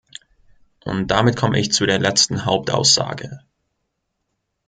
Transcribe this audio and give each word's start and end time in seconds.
Und 0.83 1.11
damit 1.11 1.35
komme 1.37 1.59
ich 1.59 1.71
zu 1.73 1.85
der 1.85 1.99
letzten 1.99 2.45
Hauptaussage. 2.45 3.43